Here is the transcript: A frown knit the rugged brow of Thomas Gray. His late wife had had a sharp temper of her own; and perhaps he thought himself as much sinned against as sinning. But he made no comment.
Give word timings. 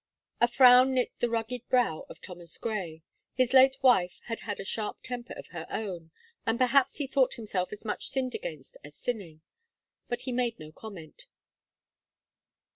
A 0.39 0.47
frown 0.47 0.95
knit 0.95 1.11
the 1.19 1.29
rugged 1.29 1.69
brow 1.69 2.07
of 2.09 2.19
Thomas 2.21 2.57
Gray. 2.57 3.03
His 3.35 3.53
late 3.53 3.77
wife 3.83 4.19
had 4.25 4.39
had 4.39 4.59
a 4.59 4.63
sharp 4.65 4.97
temper 5.03 5.33
of 5.33 5.49
her 5.49 5.67
own; 5.69 6.09
and 6.43 6.57
perhaps 6.57 6.95
he 6.95 7.05
thought 7.05 7.35
himself 7.35 7.71
as 7.71 7.85
much 7.85 8.09
sinned 8.09 8.33
against 8.33 8.77
as 8.83 8.95
sinning. 8.95 9.41
But 10.09 10.23
he 10.23 10.31
made 10.31 10.57
no 10.57 10.71
comment. 10.71 11.27